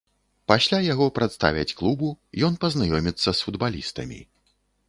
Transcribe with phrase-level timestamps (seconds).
[0.51, 2.09] Пасля яго прадставяць клубу,
[2.49, 4.19] ён пазнаёміцца з футбалістамі.